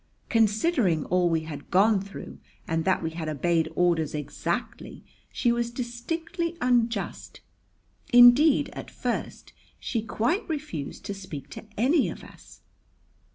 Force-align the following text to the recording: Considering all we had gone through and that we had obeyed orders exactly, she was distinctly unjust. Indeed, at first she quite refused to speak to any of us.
Considering 0.29 1.05
all 1.05 1.29
we 1.29 1.41
had 1.41 1.69
gone 1.69 2.01
through 2.01 2.39
and 2.67 2.85
that 2.85 3.03
we 3.03 3.11
had 3.11 3.29
obeyed 3.29 3.69
orders 3.75 4.15
exactly, 4.15 5.05
she 5.31 5.51
was 5.51 5.69
distinctly 5.69 6.57
unjust. 6.59 7.41
Indeed, 8.11 8.71
at 8.73 8.89
first 8.89 9.53
she 9.79 10.01
quite 10.01 10.49
refused 10.49 11.05
to 11.05 11.13
speak 11.13 11.51
to 11.51 11.65
any 11.77 12.09
of 12.09 12.23
us. 12.23 12.61